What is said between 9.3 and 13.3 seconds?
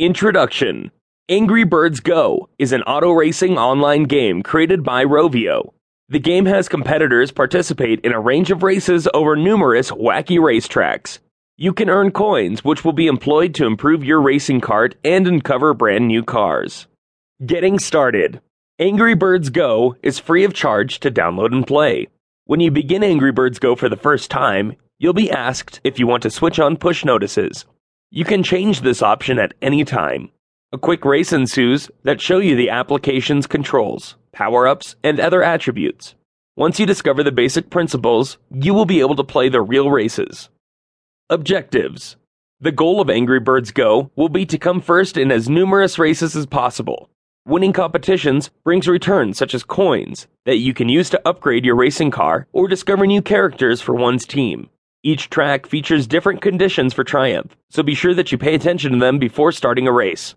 numerous wacky racetracks. You can earn coins, which will be